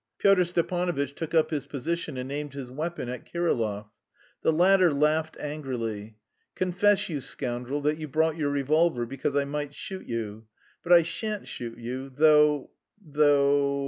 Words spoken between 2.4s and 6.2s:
his weapon at Kirillov. The latter laughed angrily.